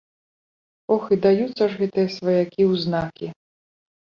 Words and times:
Ох, 0.95 1.03
і 1.17 1.19
даюцца 1.27 1.63
ж 1.73 1.79
гэтыя 1.81 2.07
сваякі 2.17 2.61
ў 2.71 2.83
знакі. 2.87 3.27